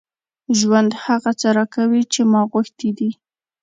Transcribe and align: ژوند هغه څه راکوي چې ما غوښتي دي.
ژوند 0.59 0.91
هغه 1.03 1.31
څه 1.39 1.47
راکوي 1.57 2.03
چې 2.13 2.21
ما 2.31 2.41
غوښتي 2.51 2.89
دي. 2.97 3.11